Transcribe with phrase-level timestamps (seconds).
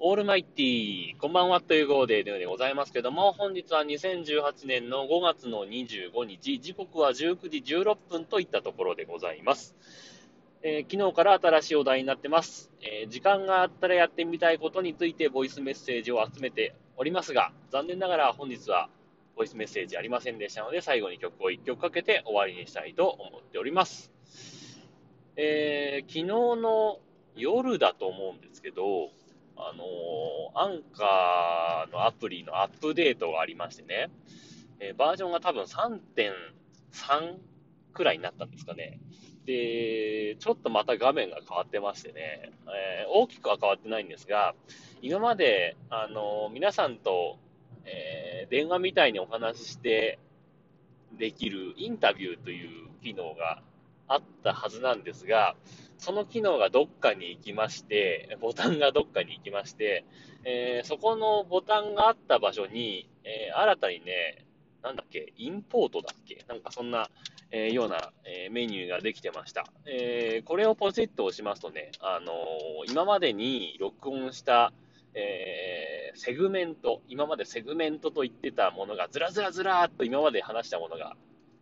[0.00, 9.74] オールマイティー、こんばんはという号ででございますけども、本日は2018年の5月の25日、時刻は19時16分といったところでございます。
[10.62, 18.88] えー、昨日から新しいお題になってます、えー、時間があったらやってみたいことについてボイスメッセージを集めておりますが、残念ながら本日は
[19.34, 24.12] ボイスメッセージありませんでしたので、最後に曲を1曲かけて終わりにしたいと思っております。
[25.34, 26.24] えー、昨日
[26.62, 27.00] の
[27.34, 29.10] 夜だと思うんですけど、
[29.58, 29.84] あの
[30.54, 34.10] アンカーのアプリのアップデートがありましてね、
[34.80, 37.36] え、バージョンが多分3.3
[37.92, 39.00] くらいになったんですかね。
[39.46, 44.54] で、ちょっとまた画面が変わってましてね、えー、大きくは変わってないんですが、
[45.02, 47.38] 今まで、あの皆さんと、
[47.84, 50.18] えー、電話みたいにお話しして
[51.18, 53.62] できるインタビューという機能が
[54.08, 55.54] あったはずなんですが、
[55.98, 60.04] その機能がどっかに行きまして、ボタンがどっかに行きまして、
[60.44, 64.46] えー、そこのボタンがあった場所に、えー、新たにね、
[64.82, 67.10] なんだっけ、インポートだっけなんかそんな、
[67.50, 69.66] えー、ような、えメニューができてました。
[69.86, 72.32] えこれをポチッと押しますとね、あの
[72.88, 74.72] 今までに録音した、
[75.14, 81.16] えセグメント、今までセグメントと言ってたものがずらずらずらっと今まで話したものが、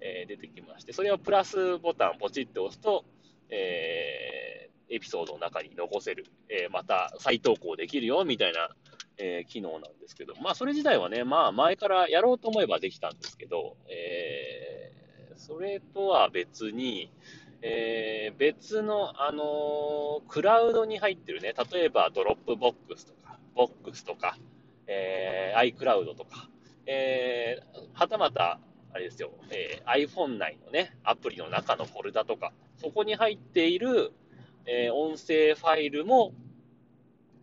[0.00, 3.04] え出てきまして、それをプラスボタンポチッと押すと、
[3.50, 8.68] えー、エピソードの中に残せる、えー、また再投稿できるよみたいな、
[9.18, 17.10] えー、機能なんですけど、まあそれ自体はね、まあ前からやろうと思えばできたんですけど、えー、それとは別に、
[17.60, 24.36] えー、別の、あのー、クラウドに入ってるね、例えばドロップボックスとか、ボックスとか、
[24.86, 26.48] えー、iCloud とか、
[26.86, 28.60] えー、はたまた、
[28.98, 34.12] あれですよ、えー、iPhone 内のね、アプリの中のフォルダとか、そこに入っている、
[34.66, 36.32] えー、音声ファイルも、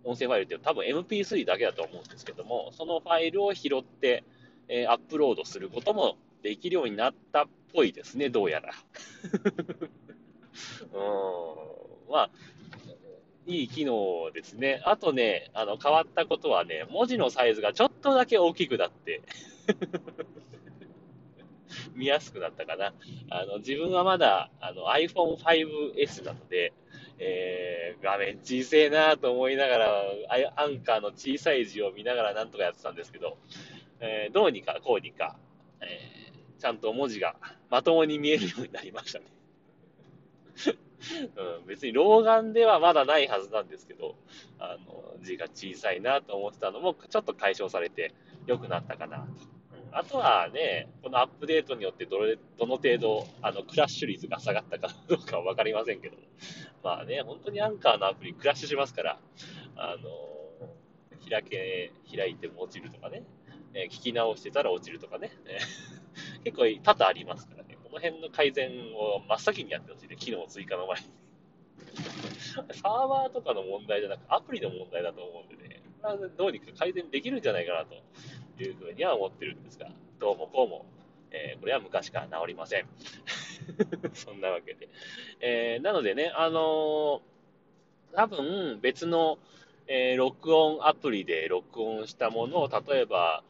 [0.04, 4.26] 音声ファイルって多分 MP3 だけだと思うんですけども、そのファイルを拾って、
[4.68, 8.74] えー、アップロードすることもできるようになったっぽいですね、どうやら。
[10.92, 12.30] うん、まあ、
[13.48, 14.82] いい機能ですね。
[14.84, 19.22] あとね、あの、変わったことはね、文字のサイズがちょっとだけ大きくなって
[21.96, 22.94] 見やすくなったかな。
[23.30, 26.74] あの、自分はまだ、あの、iPhone 5S なので、
[27.18, 30.04] えー、画面小さいなと思いながら、
[30.56, 33.38] アンカーの小さい字を見ながらなんとかやってたんですけど、
[34.00, 35.38] えー、どうにかこうにか、
[35.82, 37.36] えー、ちゃんと文字が
[37.70, 39.26] まともに見えるようになりましたね。
[41.62, 44.16] うん、別に老眼ではまだないはずなんですけど、
[44.60, 48.14] あの、字が小さいなと思ってたのも、ちょっと解消されて
[48.48, 49.26] 良くなったかなと
[49.92, 56.18] あとはね、このアップデートによってどれ、どの程度、あの、クラッシュ率が下がったかどうかはわかりませんけど、
[56.84, 59.20] まあね、本当にアンカーのアプリクラッシュしますから、
[59.76, 60.10] あの、
[61.30, 63.24] 開け、開いても落ちるとかね、
[63.74, 65.32] えー、聞き直してたら落ちるとかね、
[66.44, 71.08] 結構多々ありますからね、この辺の改善を真っ先にやってほしいね、機能追加の前に。
[72.74, 75.82] サーバーとかの問題じゃなくアプリの問題だと思うんでね、
[76.38, 77.96] どうにか改善できるんじゃないかなと。
[78.58, 79.88] というふうには思ってるんですが、
[80.20, 80.86] どうもこうも、
[81.32, 82.86] えー、これは昔から治りません。
[84.14, 84.88] そんなわけで。
[85.42, 89.38] えー、なのでね、あのー、多分別の、
[89.88, 93.44] えー、録音アプリで録音したものを、例えば、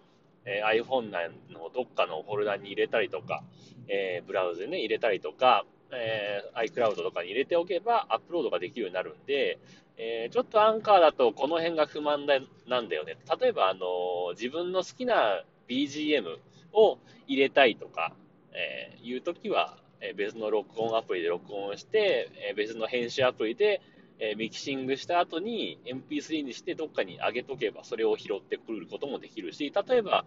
[0.45, 3.43] え、iPhone 内のどっかのフォルダに入れたりとか、
[3.87, 9.59] え、ブラウザでね、入れたりとか、えー、iCloud とかに入れておけばアップロードができるようになるんで、
[9.97, 13.17] えー、ちょっとアンカーだとこの辺が不満だなんだよね。
[13.39, 16.37] 例えば、あの、自分の好きな BGM
[16.73, 16.97] を
[17.27, 18.13] 入れたいとか、
[18.51, 23.81] えー、いうときは、え、別の録音アプリで録音して、え、別の編集アプリで、
[24.19, 30.25] え、ミキシングした後に MP3 にしてどっかに上げとけばそれを拾ってくることもできるし、例えば、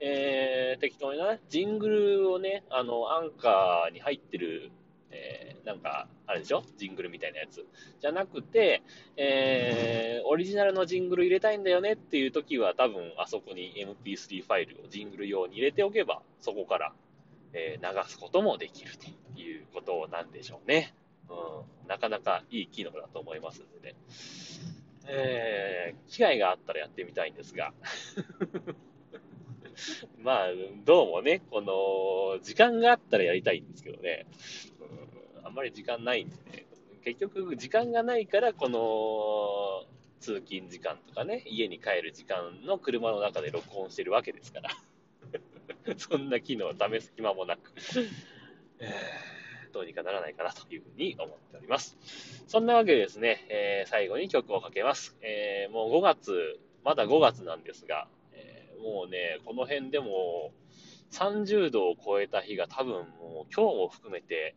[0.00, 4.70] えー、適当にね、ジングルをね、あの、アンカーに入ってる
[5.12, 6.62] えー、なんか、あれでしょ？
[6.76, 7.66] ジングルみたいなやつ。
[8.00, 8.82] じゃなくて、
[9.16, 13.74] えー、オリジナルのジングル入れたいんだよねっていう時は、多分あそこに
[14.04, 16.92] MP3 ファイルをジングル用に入れておけば、そこから、
[17.52, 20.94] えー、流すこともできるということなんでしょうね。
[21.28, 21.32] う
[21.84, 23.96] ん、なかなかいい機能だと思いますんでね。
[25.06, 27.72] えー、機会があったらやってみたいんですが。
[30.18, 30.48] まあ、
[30.84, 34.26] どうもね、この、時間があったらやりたいんですけどね。
[35.50, 36.66] あんまり時間ないんでね、
[37.02, 39.84] 結局時間がないから、この、
[40.20, 44.70] 通勤時間とかね、家に帰る時間の車の中で録音してるわけですから。
[45.98, 47.72] そんな機能を試す暇もなく。
[49.72, 51.98] どうにかならないかなというふうに思っております。
[52.46, 55.16] そんなわけでですね、えー、最後に曲をかけます。
[55.20, 60.52] えー、もう5月、まだ5月なんですが、えー、もうね、この辺でも
[61.10, 64.54] 30度を超えた日が多分もう今日も含めて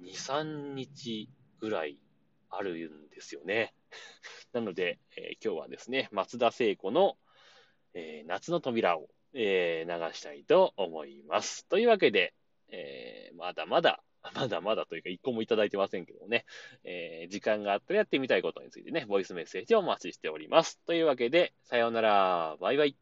[0.00, 1.28] 2、3日
[1.60, 1.98] ぐらい
[2.50, 3.74] あるんですよね。
[4.52, 7.16] なので、えー、今日はですね、松田聖子の、
[7.94, 11.66] えー、夏の扉を、えー、流したいと思います。
[11.66, 12.34] というわけで、
[12.70, 14.02] えまだまだ、
[14.34, 16.46] まだまだというか一個もいただいてませんけどもね、
[16.82, 20.80] え時間があったらやってみたいことについてね、ボイスメッセージをお待ちしております。
[20.86, 22.96] というわけで、さようなら、バイバイ。